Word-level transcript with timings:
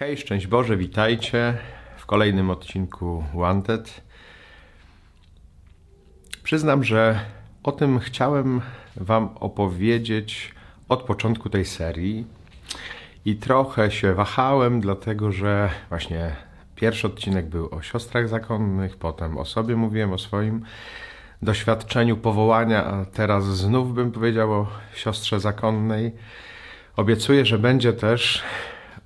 Hej, 0.00 0.16
szczęść 0.16 0.46
Boże, 0.46 0.76
witajcie 0.76 1.58
w 1.96 2.06
kolejnym 2.06 2.50
odcinku 2.50 3.24
Wanted. 3.34 4.00
Przyznam, 6.42 6.84
że 6.84 7.20
o 7.62 7.72
tym 7.72 7.98
chciałem 7.98 8.60
Wam 8.96 9.36
opowiedzieć 9.40 10.54
od 10.88 11.02
początku 11.02 11.50
tej 11.50 11.64
serii 11.64 12.26
i 13.24 13.36
trochę 13.36 13.90
się 13.90 14.14
wahałem, 14.14 14.80
dlatego 14.80 15.32
że 15.32 15.70
właśnie 15.88 16.36
pierwszy 16.76 17.06
odcinek 17.06 17.48
był 17.48 17.74
o 17.74 17.82
siostrach 17.82 18.28
zakonnych, 18.28 18.96
potem 18.96 19.38
o 19.38 19.44
sobie 19.44 19.76
mówiłem, 19.76 20.12
o 20.12 20.18
swoim 20.18 20.64
doświadczeniu 21.42 22.16
powołania, 22.16 22.84
a 22.84 23.04
teraz 23.04 23.44
znów 23.44 23.94
bym 23.94 24.12
powiedział 24.12 24.52
o 24.52 24.66
siostrze 24.94 25.40
zakonnej. 25.40 26.12
Obiecuję, 26.96 27.46
że 27.46 27.58
będzie 27.58 27.92
też 27.92 28.42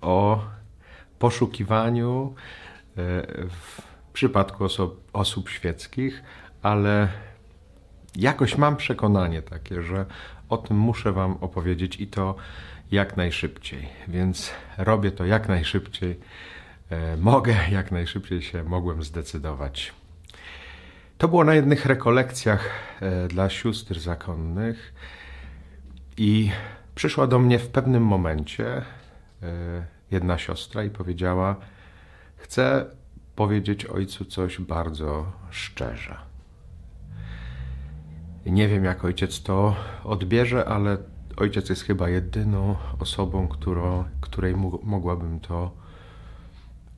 o 0.01 0.54
poszukiwaniu 1.19 2.35
e, 2.35 3.01
w 3.49 3.83
przypadku 4.13 4.65
osób, 4.65 5.11
osób 5.13 5.49
świeckich, 5.49 6.23
ale 6.63 7.09
jakoś 8.17 8.59
mam 8.59 8.77
przekonanie 8.77 9.43
takie, 9.43 9.83
że 9.83 10.07
o 10.49 10.57
tym 10.57 10.77
muszę 10.77 11.13
Wam 11.13 11.37
opowiedzieć 11.41 12.01
i 12.01 12.07
to 12.07 12.35
jak 12.91 13.17
najszybciej. 13.17 13.89
Więc 14.09 14.53
robię 14.79 15.11
to 15.11 15.25
jak 15.25 15.49
najszybciej. 15.49 16.21
E, 16.91 17.17
mogę, 17.17 17.57
jak 17.71 17.93
najszybciej 17.93 18.43
się 18.43 18.63
mogłem 18.63 19.03
zdecydować. 19.03 19.93
To 21.19 21.29
było 21.29 21.45
na 21.45 21.55
jednych 21.55 21.87
rekolekcjach 21.87 22.71
e, 23.01 23.29
dla 23.29 23.51
sióstr 23.51 24.01
zakonnych 24.01 24.95
i 26.17 26.51
przyszła 26.95 27.27
do 27.27 27.39
mnie 27.39 27.59
w 27.59 27.69
pewnym 27.69 28.03
momencie 28.03 28.83
jedna 30.11 30.39
siostra 30.39 30.85
i 30.85 30.91
powiedziała: 30.91 31.57
Chcę 32.37 32.87
powiedzieć 33.37 33.87
ojcu 33.87 34.25
coś 34.25 34.61
bardzo 34.61 35.33
szczerze. 35.51 36.17
Nie 38.47 38.69
wiem, 38.69 38.85
jak 38.85 39.05
ojciec 39.05 39.43
to 39.43 39.77
odbierze, 40.05 40.65
ale 40.65 40.99
ojciec 41.37 41.69
jest 41.69 41.83
chyba 41.83 42.09
jedyną 42.09 42.77
osobą, 42.99 43.49
którą, 43.49 44.05
której 44.21 44.55
mogłabym 44.83 45.41
to 45.41 45.71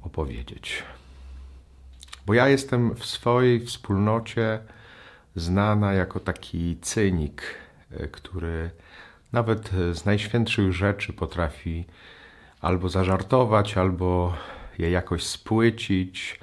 opowiedzieć. 0.03 0.83
Bo 2.27 2.35
ja 2.35 2.49
jestem 2.49 2.95
w 2.95 3.07
swojej 3.07 3.67
wspólnocie 3.67 4.59
znana 5.37 5.93
jako 5.93 6.21
taki 6.21 6.79
cynik, 6.81 7.43
e, 7.91 8.09
który 8.09 8.71
nawet 9.33 9.71
z 9.93 10.05
najświętszych 10.05 10.73
rzeczy 10.73 11.13
potrafi 11.13 11.85
albo 12.67 12.89
zażartować, 12.89 13.77
albo 13.77 14.35
je 14.79 14.91
jakoś 14.91 15.27
spłycić. 15.27 16.41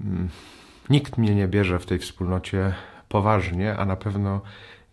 Mm, 0.00 0.28
nikt 0.90 1.18
mnie 1.18 1.34
nie 1.34 1.48
bierze 1.48 1.78
w 1.78 1.86
tej 1.86 1.98
wspólnocie 1.98 2.74
poważnie, 3.08 3.76
a 3.76 3.84
na 3.84 3.96
pewno 3.96 4.40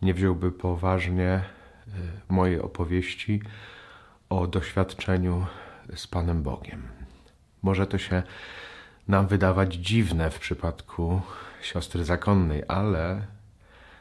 nie 0.01 0.13
wziąłby 0.13 0.51
poważnie 0.51 1.41
y, 1.87 1.91
mojej 2.29 2.61
opowieści 2.61 3.41
o 4.29 4.47
doświadczeniu 4.47 5.45
z 5.95 6.07
Panem 6.07 6.43
Bogiem. 6.43 6.87
Może 7.61 7.87
to 7.87 7.97
się 7.97 8.23
nam 9.07 9.27
wydawać 9.27 9.73
dziwne 9.73 10.29
w 10.29 10.39
przypadku 10.39 11.21
siostry 11.61 12.03
zakonnej, 12.03 12.63
ale 12.67 13.21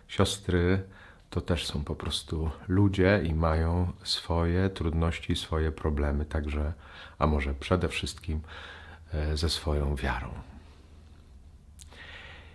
siostry 0.09 0.83
to 1.31 1.41
też 1.41 1.67
są 1.67 1.85
po 1.85 1.95
prostu 1.95 2.51
ludzie 2.69 3.21
i 3.25 3.35
mają 3.35 3.93
swoje 4.03 4.71
trudności, 4.71 5.37
swoje 5.37 5.73
problemy, 5.73 6.25
także, 6.25 6.73
a 7.19 7.27
może 7.27 7.55
przede 7.55 7.89
wszystkim 7.89 8.41
e, 9.15 9.37
ze 9.37 9.49
swoją 9.49 9.97
wiarą. 9.97 10.31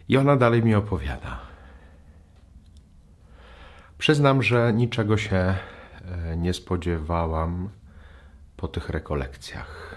I 0.10 0.18
ona 0.18 0.36
dalej 0.36 0.64
mi 0.64 0.76
opowiada. 0.76 1.40
Przyznam, 3.98 4.44
że 4.44 4.74
niczego 4.74 5.18
się 5.18 5.36
e, 5.36 5.58
nie 6.38 6.54
spodziewałam 6.54 7.70
po 8.58 8.68
tych 8.68 8.90
rekolekcjach. 8.90 9.96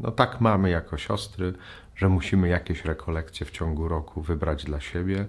No 0.00 0.10
tak 0.10 0.40
mamy 0.40 0.70
jako 0.70 0.98
siostry, 0.98 1.52
że 1.96 2.08
musimy 2.08 2.48
jakieś 2.48 2.84
rekolekcje 2.84 3.46
w 3.46 3.50
ciągu 3.50 3.88
roku 3.88 4.22
wybrać 4.22 4.64
dla 4.64 4.80
siebie 4.80 5.26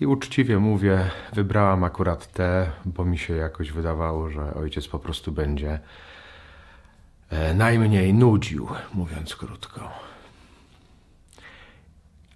i 0.00 0.06
uczciwie 0.06 0.58
mówię, 0.58 1.10
wybrałam 1.32 1.84
akurat 1.84 2.32
te, 2.32 2.70
bo 2.84 3.04
mi 3.04 3.18
się 3.18 3.34
jakoś 3.34 3.72
wydawało, 3.72 4.30
że 4.30 4.54
ojciec 4.54 4.88
po 4.88 4.98
prostu 4.98 5.32
będzie 5.32 5.80
e, 7.30 7.54
najmniej 7.54 8.14
nudził, 8.14 8.68
mówiąc 8.94 9.36
krótko. 9.36 9.90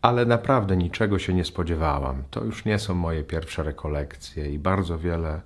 Ale 0.02 0.26
naprawdę 0.26 0.76
niczego 0.76 1.18
się 1.18 1.34
nie 1.34 1.44
spodziewałam. 1.44 2.22
To 2.30 2.44
już 2.44 2.64
nie 2.64 2.78
są 2.78 2.94
moje 2.94 3.24
pierwsze 3.24 3.62
rekolekcje 3.62 4.52
i 4.52 4.58
bardzo 4.58 4.98
wiele 4.98 5.40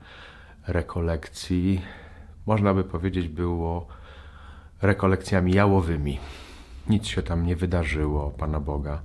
rekolekcji, 0.66 1.82
można 2.46 2.74
by 2.74 2.84
powiedzieć, 2.84 3.28
było 3.28 3.86
rekolekcjami 4.82 5.52
jałowymi. 5.52 6.18
Nic 6.88 7.06
się 7.06 7.22
tam 7.22 7.46
nie 7.46 7.56
wydarzyło, 7.56 8.30
Pana 8.30 8.60
Boga 8.60 9.00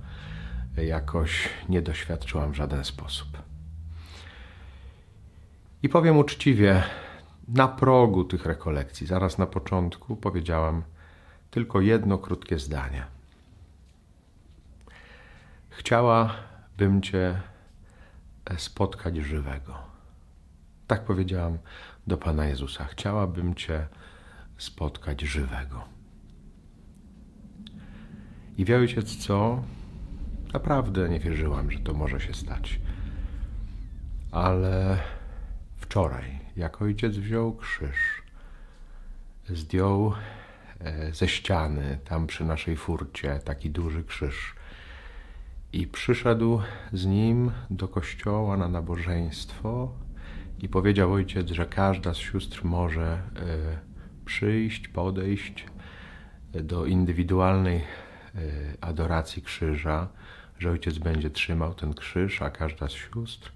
jakoś 0.84 1.48
nie 1.68 1.82
doświadczyłam 1.82 2.52
w 2.52 2.56
żaden 2.56 2.84
sposób. 2.84 3.28
I 5.82 5.88
powiem 5.88 6.18
uczciwie, 6.18 6.82
na 7.48 7.68
progu 7.68 8.24
tych 8.24 8.46
rekolekcji, 8.46 9.06
zaraz 9.06 9.38
na 9.38 9.46
początku, 9.46 10.16
powiedziałam 10.16 10.82
tylko 11.50 11.80
jedno 11.80 12.18
krótkie 12.18 12.58
zdanie. 12.58 13.04
Chciałabym 15.70 17.02
Cię 17.02 17.40
spotkać 18.56 19.16
żywego. 19.16 19.74
Tak 20.86 21.04
powiedziałam 21.04 21.58
do 22.06 22.16
Pana 22.16 22.46
Jezusa. 22.46 22.84
Chciałabym 22.84 23.54
Cię 23.54 23.86
spotkać 24.58 25.20
żywego. 25.20 25.84
I 28.58 28.64
wie 28.64 28.76
ojciec 28.76 29.16
co? 29.16 29.62
Naprawdę 30.52 31.08
nie 31.08 31.20
wierzyłam, 31.20 31.70
że 31.70 31.78
to 31.78 31.94
może 31.94 32.20
się 32.20 32.34
stać. 32.34 32.80
Ale 34.32 34.98
wczoraj, 35.76 36.38
jak 36.56 36.82
ojciec 36.82 37.16
wziął 37.16 37.56
krzyż, 37.56 38.22
zdjął 39.48 40.12
e, 40.80 41.12
ze 41.12 41.28
ściany, 41.28 41.98
tam 42.04 42.26
przy 42.26 42.44
naszej 42.44 42.76
furcie, 42.76 43.40
taki 43.44 43.70
duży 43.70 44.04
krzyż, 44.04 44.54
i 45.72 45.86
przyszedł 45.86 46.60
z 46.92 47.06
nim 47.06 47.50
do 47.70 47.88
kościoła 47.88 48.56
na 48.56 48.68
nabożeństwo 48.68 49.92
i 50.62 50.68
powiedział 50.68 51.12
ojciec, 51.12 51.50
że 51.50 51.66
każda 51.66 52.14
z 52.14 52.16
sióstr 52.16 52.64
może 52.64 53.04
e, 53.04 53.20
przyjść, 54.24 54.88
podejść 54.88 55.66
do 56.52 56.86
indywidualnej 56.86 57.80
adoracji 58.80 59.42
krzyża 59.42 60.08
że 60.58 60.70
ojciec 60.70 60.98
będzie 60.98 61.30
trzymał 61.30 61.74
ten 61.74 61.94
krzyż, 61.94 62.42
a 62.42 62.50
każda 62.50 62.88
z 62.88 62.92
sióstr, 62.92 63.52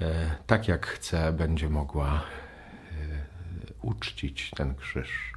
e, 0.00 0.30
tak 0.46 0.68
jak 0.68 0.86
chce, 0.86 1.32
będzie 1.32 1.68
mogła 1.68 2.14
e, 2.14 2.22
uczcić 3.82 4.50
ten 4.50 4.74
krzyż. 4.74 5.32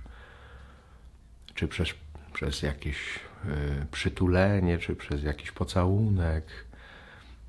Czy 1.56 1.68
przez, 1.68 1.90
przez 2.34 2.62
jakieś 2.62 3.20
przytulenie, 3.92 4.78
czy 4.78 4.96
przez 4.96 5.24
jakiś 5.24 5.52
pocałunek, 5.52 6.46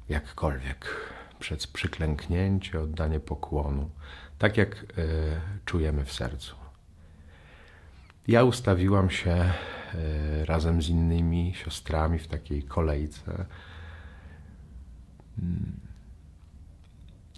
jakkolwiek, 0.09 1.11
przez 1.39 1.67
przyklęknięcie, 1.67 2.81
oddanie 2.81 3.21
pokłonu, 3.21 3.91
tak 4.39 4.57
jak 4.57 4.87
czujemy 5.65 6.05
w 6.05 6.13
sercu. 6.13 6.57
Ja 8.29 8.45
ustawiłam 8.45 9.11
się 9.11 9.53
razem 10.44 10.82
z 10.82 10.88
innymi 10.88 11.55
siostrami 11.55 12.19
w 12.19 12.29
takiej 12.29 12.62
kolejce. 12.62 13.46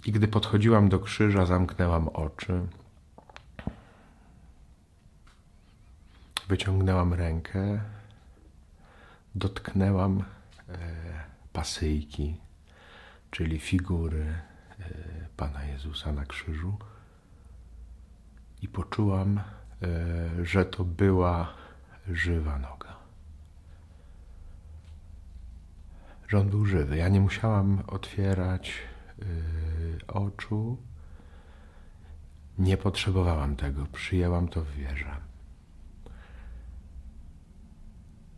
I 0.05 0.11
gdy 0.11 0.27
podchodziłam 0.27 0.89
do 0.89 0.99
krzyża, 0.99 1.45
zamknęłam 1.45 2.07
oczy. 2.07 2.67
Wyciągnęłam 6.47 7.13
rękę, 7.13 7.81
dotknęłam 9.35 10.23
e, 10.69 10.77
pasyjki, 11.53 12.37
czyli 13.31 13.59
figury 13.59 14.25
e, 14.79 14.83
Pana 15.37 15.63
Jezusa 15.63 16.11
na 16.11 16.25
krzyżu 16.25 16.77
i 18.61 18.67
poczułam 18.67 19.39
E, 19.83 20.45
że 20.45 20.65
to 20.65 20.83
była 20.83 21.53
żywa 22.11 22.59
noga. 22.59 22.95
Że 26.27 26.39
on 26.39 26.49
był 26.49 26.65
żywy. 26.65 26.97
Ja 26.97 27.09
nie 27.09 27.21
musiałam 27.21 27.83
otwierać 27.87 28.73
e, 29.21 29.25
oczu. 30.07 30.77
Nie 32.57 32.77
potrzebowałam 32.77 33.55
tego. 33.55 33.85
Przyjęłam 33.85 34.47
to 34.47 34.61
w 34.61 34.71
wierze. 34.71 35.15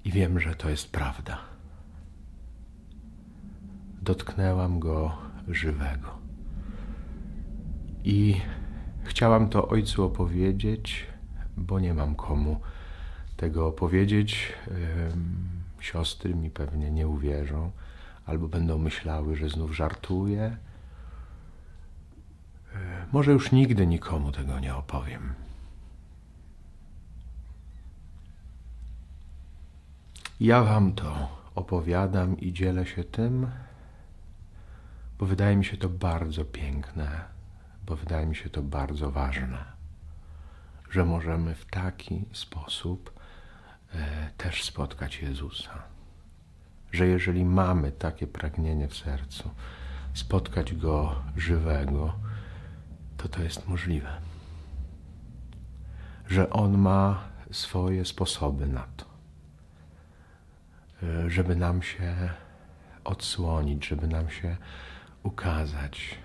I 0.04 0.12
wiem, 0.12 0.39
że 0.39 0.56
to 0.56 0.69
jest 0.69 0.92
prawda. 0.92 1.38
Dotknęłam 4.01 4.80
go 4.80 5.18
żywego. 5.48 6.18
I 8.04 8.42
chciałam 9.04 9.50
to 9.50 9.68
ojcu 9.68 10.04
opowiedzieć, 10.04 11.07
bo 11.57 11.80
nie 11.80 11.94
mam 11.94 12.16
komu 12.16 12.62
tego 13.40 13.68
opowiedzieć. 13.68 14.54
Siostry 15.80 16.36
mi 16.36 16.50
pewnie 16.50 16.92
nie 16.92 17.08
uwierzą, 17.08 17.72
albo 18.26 18.48
będą 18.48 18.78
myślały, 18.78 19.36
że 19.36 19.50
znów 19.50 19.76
żartuję. 19.76 20.58
Może 23.12 23.32
już 23.32 23.52
nigdy 23.52 23.88
nikomu 23.88 24.32
tego 24.32 24.60
nie 24.60 24.76
opowiem. 24.76 25.34
Ja 30.40 30.64
wam 30.64 30.94
to 30.94 31.30
opowiadam 31.56 32.40
i 32.40 32.54
dzielę 32.54 32.86
się 32.86 33.04
tym, 33.04 33.48
bo 35.20 35.26
wydaje 35.26 35.56
mi 35.56 35.66
się 35.66 35.78
to 35.78 35.90
bardzo 35.90 36.46
piękne, 36.46 37.24
bo 37.86 37.96
wydaje 37.96 38.26
mi 38.26 38.36
się 38.36 38.50
to 38.50 38.62
bardzo 38.62 39.12
ważne, 39.12 39.66
że 40.90 41.06
możemy 41.06 41.56
w 41.56 41.66
taki 41.66 42.26
sposób 42.34 43.12
e, 43.16 43.19
też 44.38 44.64
spotkać 44.64 45.22
Jezusa. 45.22 45.84
Że 46.92 47.08
jeżeli 47.08 47.46
mamy 47.46 47.92
takie 47.92 48.28
pragnienie 48.28 48.88
w 48.88 48.98
sercu, 48.98 49.50
spotkać 50.14 50.76
Go 50.76 51.16
żywego, 51.38 52.14
to 53.18 53.30
to 53.30 53.44
jest 53.44 53.68
możliwe. 53.68 54.10
Że 56.28 56.50
On 56.50 56.78
ma 56.78 57.24
swoje 57.52 58.06
sposoby 58.06 58.68
na 58.68 58.88
to, 58.98 59.06
e, 61.04 61.30
żeby 61.30 61.56
nam 61.56 61.82
się 61.82 62.30
odsłonić, 63.04 63.88
żeby 63.88 64.08
nam 64.08 64.30
się 64.30 64.58
ukazać, 65.24 66.16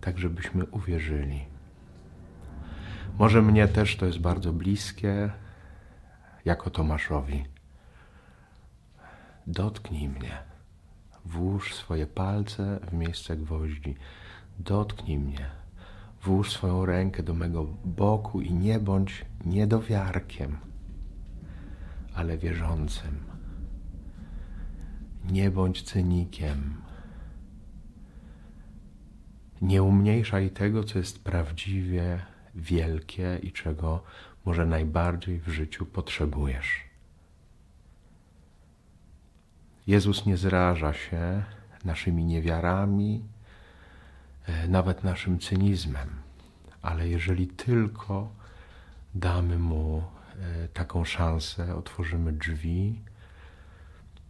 tak 0.00 0.18
żebyśmy 0.18 0.66
uwierzyli. 0.66 1.44
Może 3.18 3.42
mnie 3.42 3.68
też 3.68 3.96
to 3.96 4.06
jest 4.06 4.18
bardzo 4.18 4.52
bliskie, 4.52 5.30
jako 6.44 6.70
Tomaszowi. 6.70 7.44
Dotknij 9.46 10.08
mnie, 10.08 10.38
włóż 11.24 11.74
swoje 11.74 12.06
palce 12.06 12.80
w 12.90 12.92
miejsce 12.92 13.36
gwoździ, 13.36 13.96
dotknij 14.58 15.18
mnie, 15.18 15.50
włóż 16.22 16.52
swoją 16.52 16.86
rękę 16.86 17.22
do 17.22 17.34
mego 17.34 17.64
boku 17.84 18.40
i 18.40 18.54
nie 18.54 18.80
bądź 18.80 19.24
niedowiarkiem, 19.44 20.58
ale 22.14 22.38
wierzącym. 22.38 23.24
Nie 25.30 25.50
bądź 25.50 25.82
cynikiem, 25.82 26.84
nie 29.62 29.82
umniejszaj 29.82 30.50
tego, 30.50 30.84
co 30.84 30.98
jest 30.98 31.24
prawdziwie 31.24 32.20
wielkie 32.54 33.38
i 33.42 33.52
czego 33.52 34.02
może 34.44 34.66
najbardziej 34.66 35.40
w 35.40 35.48
życiu 35.48 35.86
potrzebujesz. 35.86 36.84
Jezus 39.86 40.26
nie 40.26 40.36
zraża 40.36 40.92
się 40.92 41.42
naszymi 41.84 42.24
niewiarami, 42.24 43.24
e, 44.46 44.68
nawet 44.68 45.04
naszym 45.04 45.38
cynizmem, 45.38 46.08
ale 46.82 47.08
jeżeli 47.08 47.46
tylko 47.46 48.30
damy 49.14 49.58
Mu 49.58 50.02
e, 50.02 50.68
taką 50.68 51.04
szansę, 51.04 51.76
otworzymy 51.76 52.32
drzwi, 52.32 53.00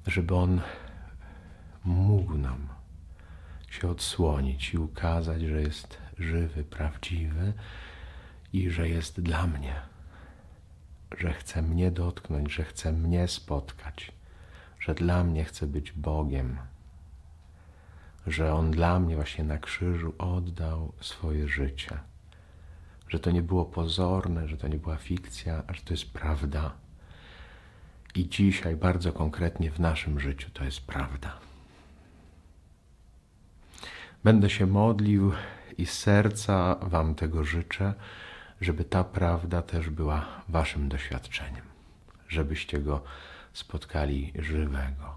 żeby 0.06 0.34
On 0.34 0.60
mógł 1.84 2.34
nam 2.34 2.68
się 3.70 3.88
odsłonić 3.88 4.74
i 4.74 4.78
ukazać, 4.78 5.42
że 5.42 5.62
jest 5.62 5.98
żywy, 6.18 6.64
prawdziwy 6.64 7.52
i 8.52 8.70
że 8.70 8.88
jest 8.88 9.20
dla 9.20 9.46
mnie, 9.46 9.74
że 11.18 11.32
chce 11.32 11.62
mnie 11.62 11.90
dotknąć, 11.90 12.52
że 12.52 12.64
chce 12.64 12.92
mnie 12.92 13.28
spotkać, 13.28 14.12
że 14.80 14.94
dla 14.94 15.24
mnie 15.24 15.44
chce 15.44 15.66
być 15.66 15.92
Bogiem, 15.92 16.58
że 18.26 18.54
On 18.54 18.70
dla 18.70 19.00
mnie 19.00 19.16
właśnie 19.16 19.44
na 19.44 19.58
krzyżu 19.58 20.14
oddał 20.18 20.92
swoje 21.00 21.48
życie, 21.48 21.98
że 23.08 23.18
to 23.18 23.30
nie 23.30 23.42
było 23.42 23.64
pozorne, 23.64 24.48
że 24.48 24.56
to 24.56 24.68
nie 24.68 24.78
była 24.78 24.96
fikcja, 24.96 25.62
że 25.72 25.82
to 25.82 25.94
jest 25.94 26.12
prawda. 26.12 26.72
I 28.14 28.28
dzisiaj 28.28 28.76
bardzo 28.76 29.12
konkretnie 29.12 29.70
w 29.70 29.80
naszym 29.80 30.20
życiu 30.20 30.50
to 30.52 30.64
jest 30.64 30.80
prawda. 30.80 31.32
Będę 34.24 34.50
się 34.50 34.66
modlił 34.66 35.32
i 35.78 35.86
z 35.86 35.92
serca 35.92 36.74
Wam 36.74 37.14
tego 37.14 37.44
życzę, 37.44 37.94
żeby 38.64 38.84
ta 38.84 39.04
prawda 39.04 39.62
też 39.62 39.90
była 39.90 40.26
Waszym 40.48 40.88
doświadczeniem, 40.88 41.64
żebyście 42.28 42.78
go 42.78 43.02
spotkali 43.52 44.32
żywego, 44.38 45.16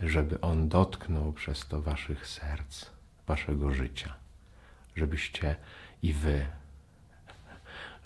żeby 0.00 0.40
on 0.40 0.68
dotknął 0.68 1.32
przez 1.32 1.66
to 1.66 1.82
Waszych 1.82 2.26
serc, 2.26 2.90
Waszego 3.26 3.74
życia, 3.74 4.14
żebyście 4.96 5.56
i 6.02 6.12
Wy, 6.12 6.46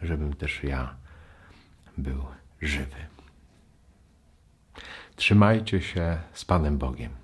żebym 0.02 0.36
też 0.36 0.64
ja 0.64 0.94
był 1.98 2.24
żywy. 2.60 3.06
Trzymajcie 5.16 5.82
się 5.82 6.18
z 6.32 6.44
Panem 6.44 6.78
Bogiem. 6.78 7.23